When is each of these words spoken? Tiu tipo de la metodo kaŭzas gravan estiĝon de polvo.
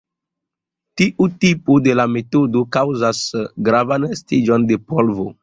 Tiu 1.01 1.27
tipo 1.45 1.75
de 1.87 1.93
la 1.99 2.05
metodo 2.15 2.65
kaŭzas 2.77 3.21
gravan 3.69 4.09
estiĝon 4.11 4.69
de 4.75 4.81
polvo. 4.91 5.29